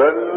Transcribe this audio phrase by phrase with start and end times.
[0.00, 0.29] بل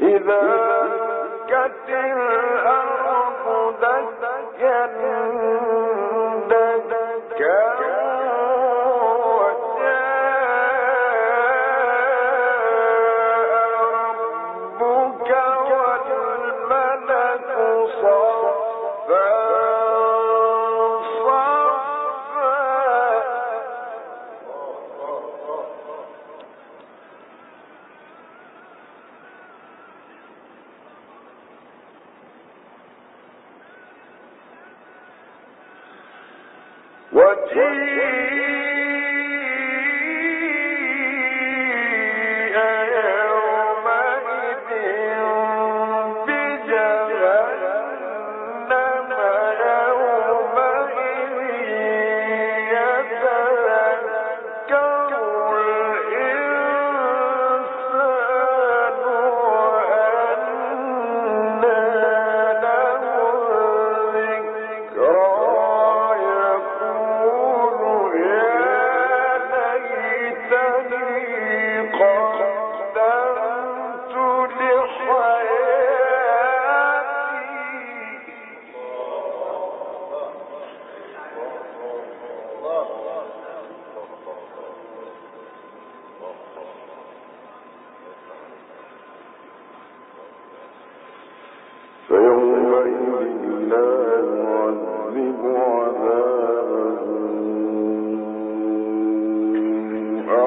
[0.00, 0.40] إذا
[1.48, 2.53] كتل
[37.14, 38.73] وجيء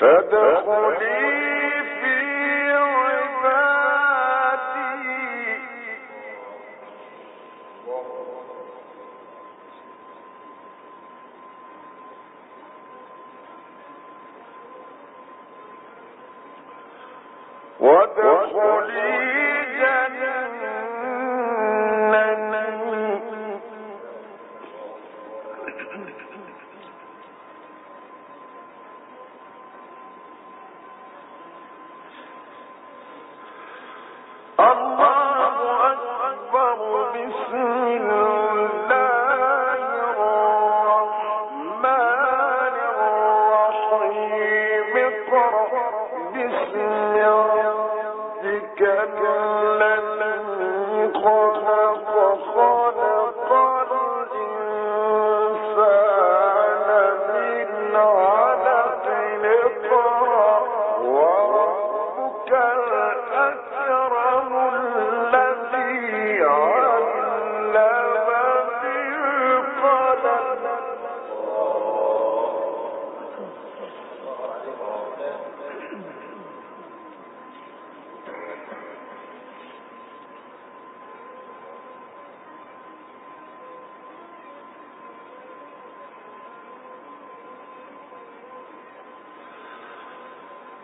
[0.00, 0.30] بسم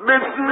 [0.00, 0.46] الله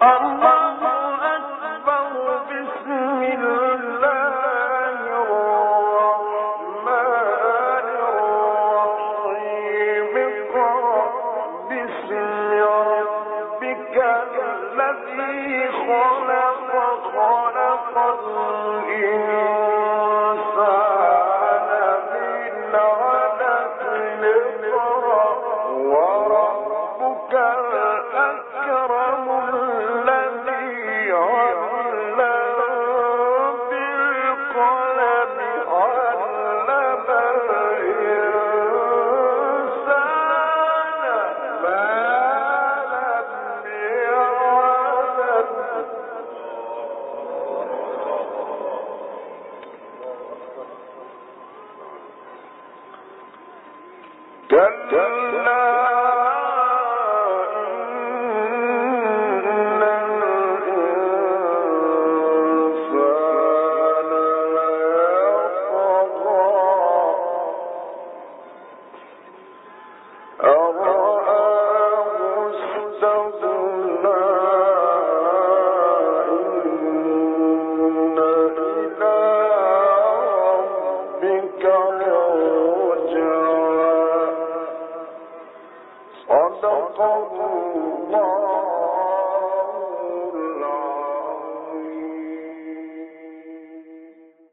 [0.00, 0.49] Allah.